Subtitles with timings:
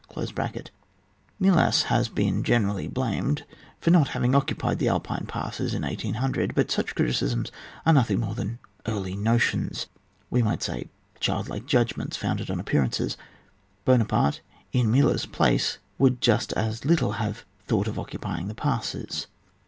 [1.39, 3.45] Melas has been gene rally blamed
[3.79, 7.51] for not having occupied the Alpine passes in 1800; but such criticisms
[7.85, 13.15] are nothing more than early notions '*— we might say— childlike judgments founded on appearances.
[13.85, 14.41] Buonaparte,
[14.73, 19.27] in Mela's place, would just as little have thought of occupying the passes.